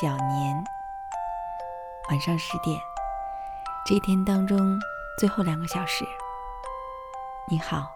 [0.00, 0.64] 小年
[2.10, 2.80] 晚上十点，
[3.86, 4.76] 这一天当中
[5.16, 6.04] 最后两个小时。
[7.48, 7.94] 你好，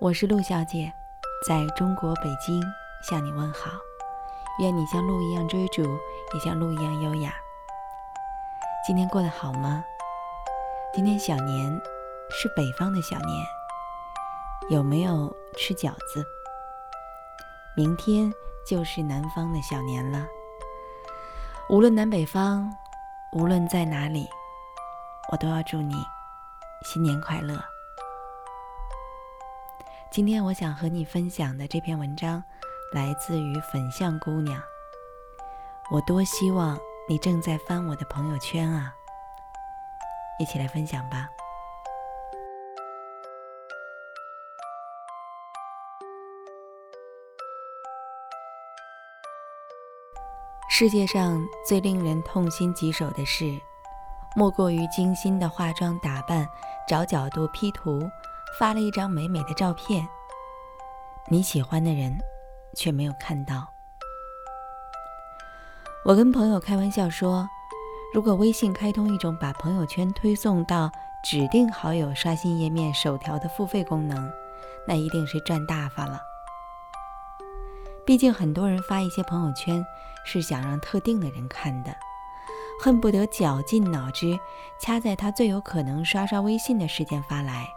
[0.00, 0.92] 我是陆小姐，
[1.46, 2.60] 在中国北京
[3.00, 3.70] 向你问好。
[4.58, 5.84] 愿你像鹿一样追逐，
[6.34, 7.32] 也像鹿一样优雅。
[8.84, 9.84] 今天过得好吗？
[10.92, 11.80] 今天小年
[12.28, 13.46] 是北方的小年。
[14.68, 16.26] 有没有吃饺子？
[17.76, 18.34] 明天
[18.66, 20.26] 就是南方的小年了。
[21.72, 22.70] 无论南北方，
[23.32, 24.28] 无论在哪里，
[25.30, 25.94] 我都要祝你
[26.84, 27.58] 新年快乐。
[30.10, 32.44] 今天我想和你分享的这篇文章，
[32.92, 34.62] 来自于粉象姑娘。
[35.90, 38.94] 我多希望你正在翻我的朋友圈啊！
[40.38, 41.26] 一起来分享吧。
[50.74, 53.60] 世界上最令人痛心疾首的事，
[54.34, 56.48] 莫过于精心的化妆打扮，
[56.88, 58.10] 找角度 P 图，
[58.58, 60.08] 发了一张美美的照片，
[61.28, 62.16] 你喜欢的人
[62.74, 63.70] 却没有看到。
[66.06, 67.46] 我跟朋友开玩笑说，
[68.14, 70.90] 如果微信开通一种把朋友圈推送到
[71.22, 74.32] 指定好友刷新页面首条的付费功能，
[74.88, 76.18] 那一定是赚大发了。
[78.06, 79.84] 毕竟很多人发一些朋友圈
[80.24, 81.96] 是想让特定的人看的，
[82.80, 84.38] 恨不得绞尽脑汁
[84.80, 87.68] 掐在他最有可能刷刷微信的时间发来，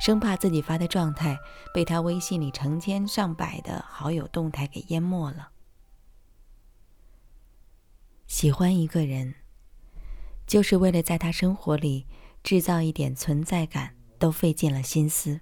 [0.00, 1.38] 生怕自己发的状态
[1.74, 5.50] 被他微信里成千上百的好友动态给淹没了。
[8.26, 9.34] 喜欢一个人，
[10.46, 12.06] 就是为了在他生活里
[12.42, 15.40] 制造一点存在感，都费尽了心思。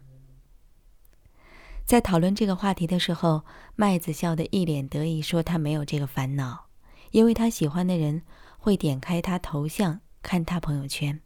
[1.84, 3.44] 在讨论这个话题的时候，
[3.76, 6.66] 麦子笑得一脸得意，说他没有这个烦恼，
[7.10, 8.22] 因为他喜欢的人
[8.58, 11.20] 会点开他头像看他朋友圈。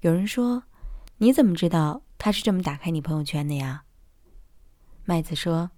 [0.00, 0.64] 有人说
[1.18, 3.84] ：“你怎么知道他是这么打开你朋友圈的呀？”
[5.06, 5.70] 麦子说：“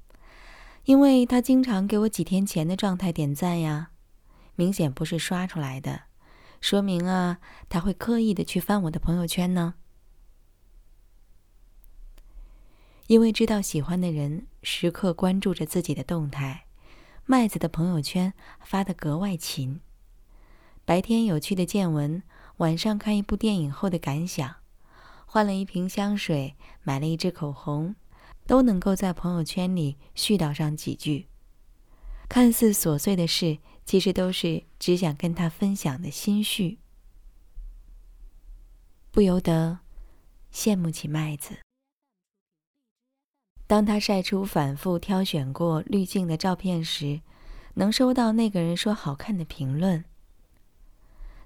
[0.84, 3.90] 因为他经常给我几天前的状态点赞呀，
[4.54, 6.04] 明显不是刷出来的，
[6.62, 7.38] 说明啊，
[7.68, 9.74] 他会刻意的去翻我的朋友圈呢。”
[13.06, 16.64] 因为知道喜欢的人时刻关注着自己的动态，
[17.26, 19.80] 麦子的朋友圈发得格外勤。
[20.86, 22.22] 白天有趣的见闻，
[22.58, 24.56] 晚上看一部电影后的感想，
[25.26, 27.94] 换了一瓶香水，买了一支口红，
[28.46, 31.26] 都能够在朋友圈里絮叨上几句。
[32.26, 36.78] 看似琐碎的事，其实都是只想跟他分享的心绪，
[39.10, 39.80] 不由得
[40.50, 41.58] 羡慕起麦子。
[43.74, 47.22] 当他晒出反复挑选过滤镜的照片时，
[47.74, 50.04] 能收到那个人说好看的评论；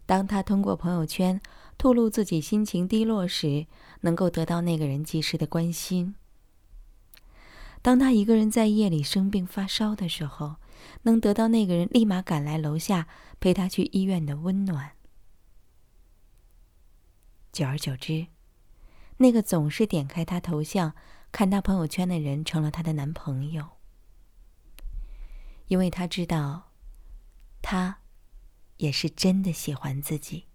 [0.04, 1.40] 当他通过朋友圈
[1.78, 3.66] 吐露自己心情低落时，
[4.02, 6.12] 能够得到那个人及时的关心；
[7.80, 10.56] 当他一个人在夜里生病发烧的时候，
[11.04, 13.08] 能得到那个人立马赶来楼下
[13.40, 14.90] 陪他去医院的温暖。
[17.50, 18.26] 久而久之，
[19.16, 20.92] 那个总是点开他头像。
[21.30, 23.68] 看她朋友圈的人成了她的男朋友，
[25.66, 26.72] 因为她知道，
[27.62, 28.00] 他
[28.78, 30.46] 也是真的喜欢自己。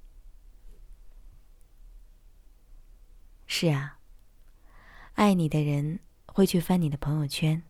[3.45, 3.99] 是啊，
[5.13, 7.61] 爱你的人会去翻你的朋友圈，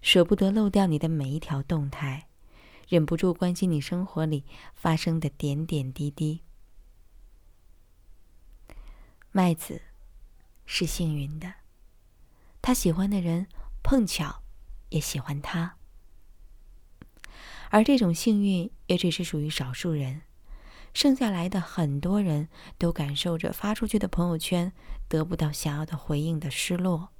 [0.00, 2.28] 舍不得漏掉你的每一条动态，
[2.88, 6.42] 忍不住关心你生活里发生的点点滴滴。
[9.30, 9.82] 麦子
[10.64, 11.59] 是幸运的。
[12.62, 13.46] 他喜欢的人
[13.82, 14.42] 碰巧
[14.90, 15.76] 也喜欢他，
[17.70, 20.22] 而这种幸运也只是属于少数人，
[20.92, 24.72] 剩下来的很多人都感受着发出去的朋友圈
[25.08, 27.10] 得不到想要的回应的失落。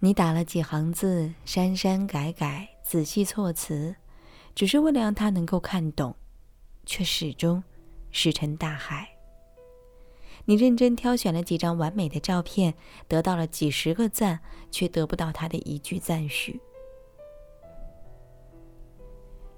[0.00, 3.96] 你打了几行字，删删改改，仔细措辞，
[4.54, 6.14] 只是为了让他能够看懂，
[6.84, 7.64] 却始终
[8.10, 9.13] 石沉大海。
[10.46, 12.74] 你认真挑选了几张完美的照片，
[13.08, 16.60] 得到了几十个赞，却得不到他的一句赞许。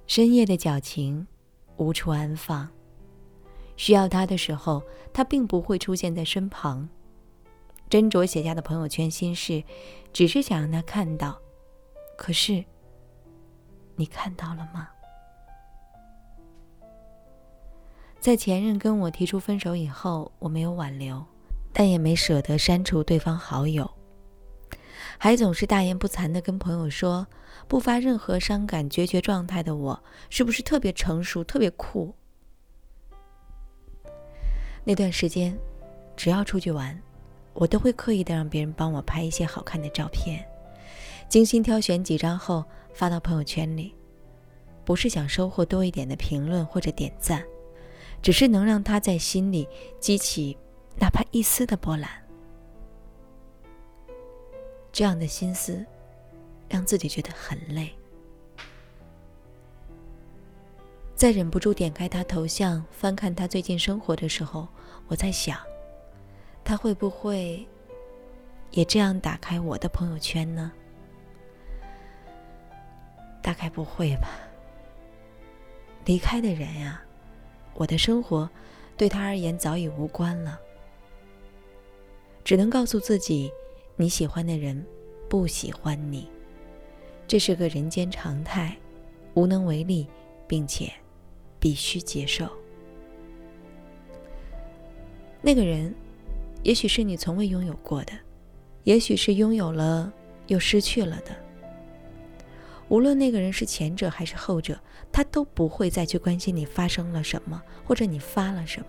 [0.06, 1.26] 深夜的矫情，
[1.76, 2.68] 无处安放。
[3.76, 6.88] 需要他的时候，他并不会出现在身旁。
[7.90, 9.62] 斟酌写下的朋友圈心事，
[10.12, 11.40] 只是想让他看到。
[12.16, 12.64] 可是，
[13.96, 14.88] 你看到了吗？
[18.26, 21.24] 在前任跟我提出分手以后，我没有挽留，
[21.72, 23.88] 但也没舍得删除对方好友，
[25.16, 27.24] 还总是大言不惭地跟朋友说，
[27.68, 32.12] 不发任何伤感决绝状态的我，是不是特别成熟、特别酷？
[34.82, 35.56] 那段时间，
[36.16, 37.00] 只要出去玩，
[37.54, 40.44] 我都会刻意的让别人帮我拍一些好看的照片，
[41.28, 43.94] 精心挑选几张后发到朋友圈里，
[44.84, 47.40] 不是想收获多一点的评论或者点赞，
[48.22, 49.68] 只是能让他在心里
[50.00, 50.56] 激起
[50.98, 52.10] 哪怕一丝的波澜。
[54.92, 55.84] 这样的心思，
[56.68, 57.92] 让自己觉得很累。
[61.14, 64.68] 在忍不住点开他头像，翻看他最近生活的时候，
[65.06, 65.58] 我在想，
[66.64, 67.66] 他会不会
[68.70, 70.72] 也这样打开我的朋友圈呢？
[73.42, 74.28] 大概不会吧。
[76.04, 77.02] 离开的人呀，
[77.76, 78.48] 我的生活
[78.96, 80.58] 对他而言早已无关了。
[82.44, 83.50] 只能告诉自己，
[83.96, 84.84] 你喜欢的人
[85.28, 86.28] 不喜欢你，
[87.28, 88.76] 这是个人间常态，
[89.34, 90.06] 无能为力，
[90.46, 90.92] 并且。
[91.58, 92.46] 必须接受。
[95.40, 95.92] 那个人，
[96.62, 98.12] 也许是你从未拥有过的，
[98.84, 100.12] 也许是拥有了
[100.46, 101.34] 又失去了的。
[102.88, 104.78] 无论那个人是前者还是后者，
[105.12, 108.86] 他都不会再去关心你发生了什么，或者你发了什么，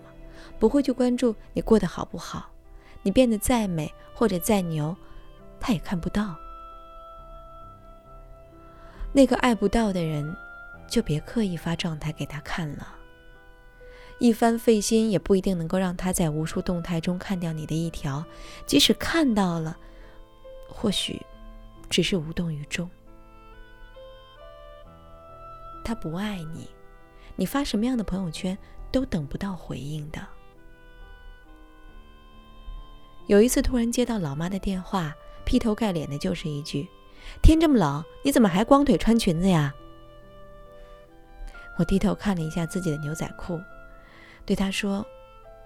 [0.58, 2.50] 不会去关注你过得好不好。
[3.02, 4.96] 你变得再美或者再牛，
[5.60, 6.36] 他也看不到。
[9.12, 10.36] 那个爱不到的人。
[10.90, 12.94] 就别刻意发状态给他看了，
[14.18, 18.24] 一番费心也不一定能够让他在无数动态中看掉你的一条，
[18.64, 19.76] 即使看到了，
[20.66, 21.20] 或许
[21.90, 22.88] 只是无动于衷。
[25.88, 26.68] 他不爱你，
[27.34, 28.56] 你发什么样的朋友圈
[28.92, 30.20] 都等不到回应的。
[33.26, 35.14] 有一次突然接到老妈的电话，
[35.46, 36.86] 劈头盖脸的就是一句
[37.40, 39.72] ：“天这么冷，你怎么还光腿穿裙子呀？”
[41.78, 43.58] 我低头看了一下自己的牛仔裤，
[44.44, 45.06] 对他说：“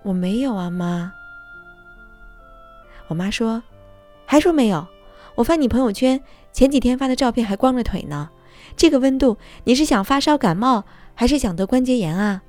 [0.04, 1.12] 我没有啊，妈。”
[3.10, 3.60] 我妈说
[4.24, 4.86] ：“还说没有？
[5.34, 6.22] 我翻你朋友圈，
[6.52, 8.30] 前几天发的照片还光着腿呢。
[8.76, 10.84] 这个温度，你是想发烧感冒，
[11.14, 12.42] 还是想得关节炎啊？”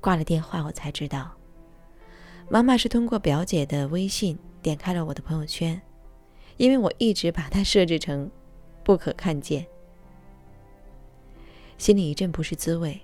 [0.00, 1.32] 挂了电话，我才知道，
[2.48, 5.80] 妈妈是通过表姐的微信点开了我的朋友圈，
[6.56, 8.30] 因为我一直把它设置成
[8.84, 9.66] 不可看见。
[11.76, 13.00] 心里一阵不是滋味。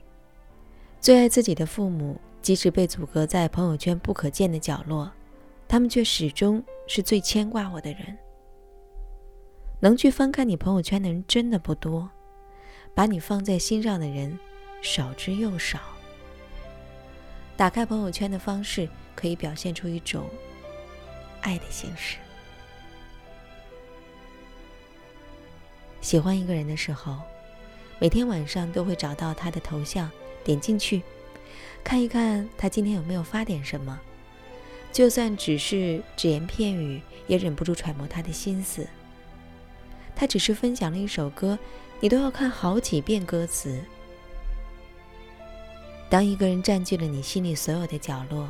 [1.01, 5.13] 最爱自己的父母，即使被阻隔在朋友圈不可见的角落，
[5.69, 8.17] 他们却始终是最牵挂我的人。
[9.85, 12.09] 能去翻看你朋友圈的人真的不多，
[12.95, 14.39] 把你放在心上的人
[14.81, 15.79] 少之又少。
[17.55, 20.27] 打开朋友圈的方式，可以表现出一种
[21.43, 22.17] 爱的形式。
[26.01, 27.19] 喜欢一个人的时候。
[28.01, 30.11] 每天晚上都会找到他的头像，
[30.43, 31.01] 点进去，
[31.85, 34.01] 看一看他今天有没有发点什么。
[34.93, 38.87] 就算只是只言片语，也忍不住揣摩他的心思。
[40.17, 41.59] 他只是分享了一首歌，
[42.01, 43.83] 你都要看好几遍歌词。
[46.09, 48.49] 当一个人占据了你心里所有的角落，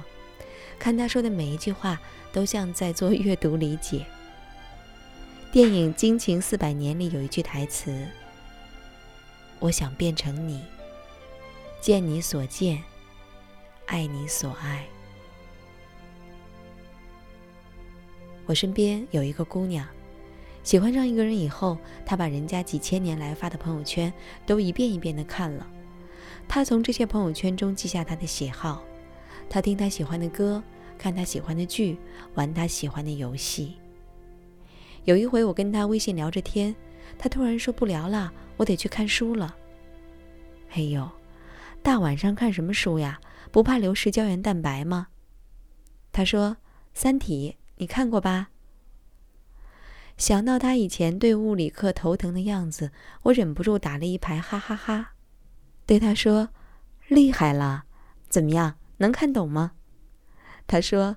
[0.79, 1.99] 看他说的每一句话，
[2.33, 4.05] 都像在做阅读理解。
[5.51, 8.07] 电影《惊情四百年》里有一句台词。
[9.61, 10.63] 我想变成你，
[11.81, 12.83] 见你所见，
[13.87, 14.85] 爱你所爱。
[18.47, 19.87] 我身边有一个姑娘，
[20.65, 24.13] 喜欢上一个人以后，他把人家几千年来发的朋友圈
[24.47, 25.67] 都一遍一遍的看了。
[26.49, 28.83] 他从这些朋友圈中记下他的喜好，
[29.49, 30.63] 他听他喜欢的歌，
[30.97, 31.99] 看他喜欢的剧，
[32.35, 33.75] 玩他喜欢的游戏。
[35.05, 36.75] 有一回，我跟他微信聊着天。
[37.19, 39.55] 他突然说：“不聊了，我得去看书了。”
[40.73, 41.09] 哎呦，
[41.83, 43.21] 大晚上看什么书呀？
[43.53, 45.09] 不怕流失胶原蛋白吗？
[46.11, 46.53] 他说
[46.95, 48.49] ：“《三体》，你看过吧？”
[50.17, 52.93] 想到他以前对物理课头疼的样子，
[53.25, 55.13] 我忍不住打了一排哈哈哈，
[55.85, 56.51] 对他说
[57.09, 57.85] ：“厉害了，
[58.29, 59.73] 怎么样，能看懂吗？”
[60.67, 61.17] 他说：“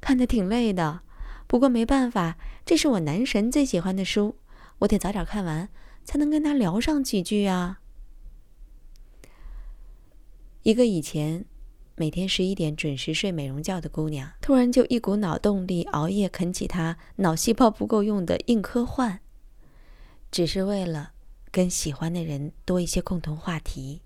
[0.00, 1.02] 看的挺累的，
[1.46, 4.36] 不过没办法，这是我男神最喜欢的书。”
[4.80, 5.68] 我得早点看完，
[6.04, 7.78] 才能跟他聊上几句啊。
[10.64, 11.44] 一个以前
[12.02, 19.20] 每天十一点准时睡美容觉的姑娘，突然就一股脑动力熬夜啃起她脑细胞不够用的硬科幻，
[20.28, 21.12] 只是为了
[21.52, 24.02] 跟喜欢的人多一些共同话题。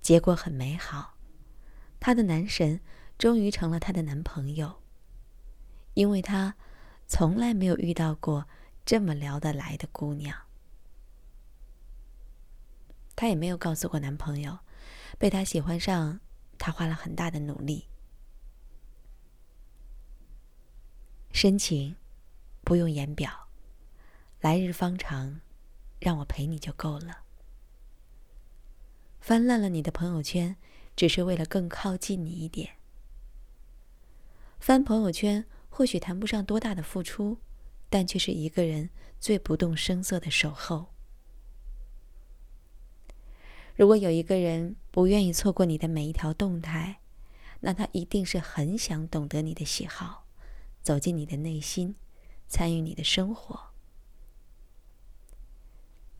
[0.00, 1.18] 结果很美好，
[2.00, 2.80] 她的男神
[3.18, 4.76] 终于成了她的男朋友，
[5.92, 6.54] 因为她
[7.06, 8.48] 从来没有遇到过
[8.86, 10.34] 这么聊得来的姑娘。
[13.14, 14.60] 她也没有告诉过男朋友，
[15.18, 16.20] 被他喜欢上，
[16.58, 17.88] 他花了很大的努力。
[21.32, 21.96] 深情
[22.62, 23.48] 不用言表，
[24.40, 25.40] 来日方长，
[25.98, 27.24] 让我陪你就够了。
[29.20, 30.56] 翻烂了你的朋友圈，
[30.94, 32.76] 只是为了更靠近你一点。
[34.60, 37.38] 翻朋友圈或许谈不上多大的付出，
[37.88, 40.94] 但却是一个人最不动声色的守候。
[43.74, 47.00] 如果有一个人不愿意错过你的每一条动态，
[47.58, 50.24] 那他一定是很想懂得你的喜好，
[50.82, 51.96] 走进你的内心，
[52.46, 53.72] 参与你的生活。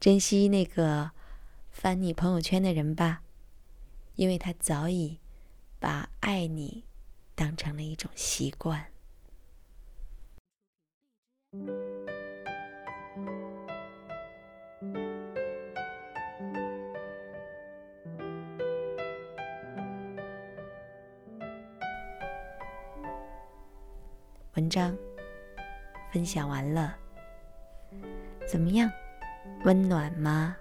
[0.00, 1.12] 珍惜那个
[1.70, 3.22] 翻你朋友圈的人吧，
[4.16, 5.20] 因为他早已
[5.78, 6.82] 把爱你
[7.36, 8.90] 当成了一种习惯。
[24.56, 24.96] 文章
[26.12, 26.94] 分享完了，
[28.46, 28.88] 怎么样？
[29.64, 30.54] 温暖吗？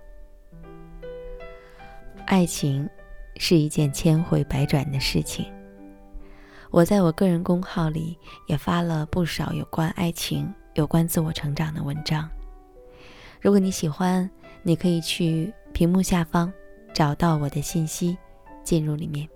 [2.26, 2.90] 爱情
[3.38, 5.46] 是一件千回百转的事情。
[6.72, 12.28] 我在我个人公号里也发了不少有关爱情、有关自我成长的文章。
[13.40, 14.28] 如果你喜欢，
[14.64, 16.52] 你可以去屏幕下方
[16.96, 18.18] 找到我的信息，
[18.64, 19.30] 进入里面。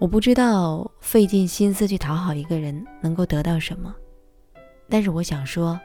[0.00, 3.94] 我不知道费尽心思去讨好一个人能够得到什么，
[4.88, 5.78] 但是我想说，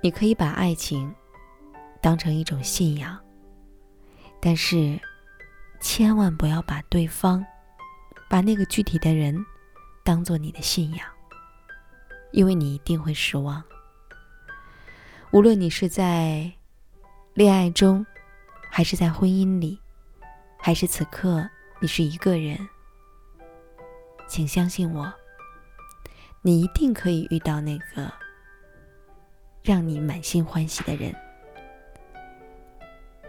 [0.00, 1.12] 你可以把爱情
[2.00, 3.18] 当成一种信仰，
[4.40, 4.96] 但是
[5.80, 7.44] 千万不要把对方、
[8.30, 9.36] 把那个具体的人
[10.04, 11.04] 当做你的信仰，
[12.30, 13.60] 因为你一定会失望。
[15.32, 16.48] 无论你是在
[17.34, 18.06] 恋爱中，
[18.70, 19.76] 还是在婚姻里，
[20.56, 22.56] 还是此刻你是一个人。
[24.28, 25.10] 请相信我，
[26.42, 28.12] 你一定可以遇到那个
[29.62, 31.14] 让你满心欢喜的人。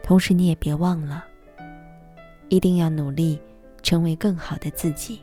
[0.04, 1.26] 同时，你也别忘了，
[2.50, 3.42] 一定要努力
[3.82, 5.22] 成为更好的自己。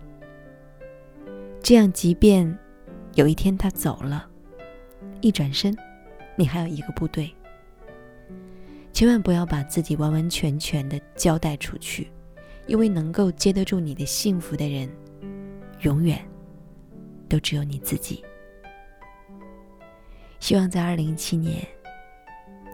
[1.63, 2.59] 这样，即便
[3.15, 4.27] 有一天他走了，
[5.21, 5.77] 一转身，
[6.37, 7.31] 你还有一个部队。
[8.93, 12.11] 千万不要把自己完完全全的交代出去，
[12.67, 14.89] 因为能够接得住你的幸福的人。
[15.87, 16.21] 永远
[17.29, 18.25] 都只有你自己。
[20.41, 21.65] 希望在二零一七年，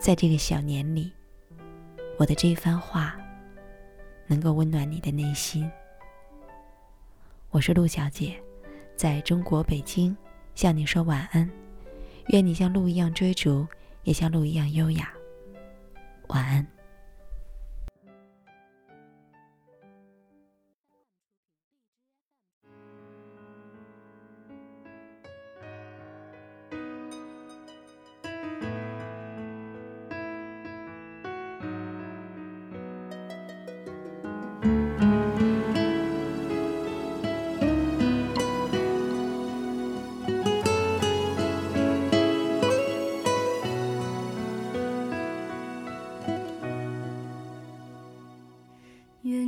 [0.00, 1.12] 在这个小年里，
[2.16, 3.21] 我的这一番话
[4.26, 5.71] 能够温暖你的内心。
[7.50, 8.42] 我是陆小姐，
[8.97, 10.16] 在中国北京
[10.54, 11.49] 向你说晚安。
[12.28, 13.66] 愿你像鹿一样追逐，
[14.04, 15.12] 也像鹿一样优雅。
[16.28, 16.66] 晚安。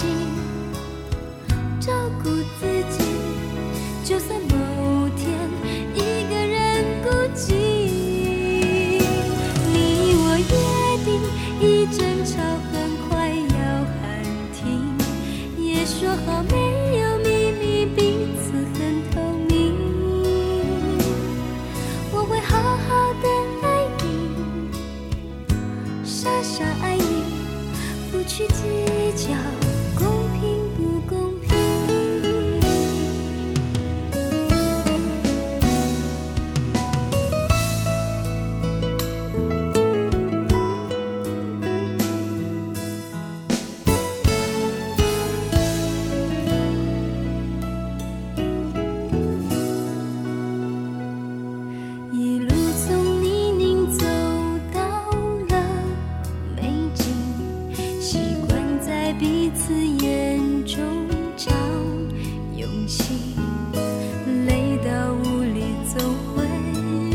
[0.00, 0.29] 心。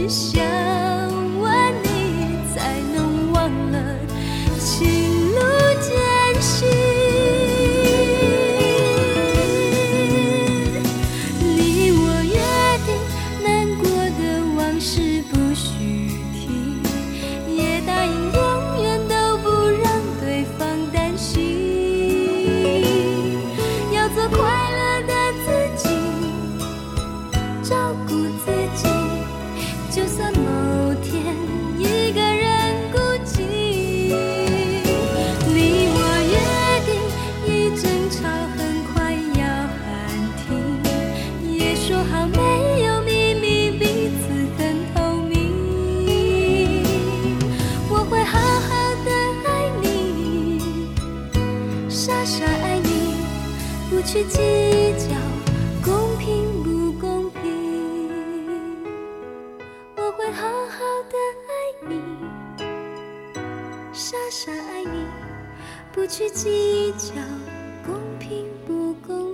[0.07, 0.54] 想。
[66.91, 67.15] 计较
[67.83, 69.24] 公平不公平。